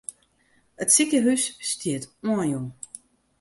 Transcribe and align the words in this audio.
It 0.81 0.89
sikehús 0.95 1.43
stiet 1.69 2.03
oanjûn. 2.29 2.67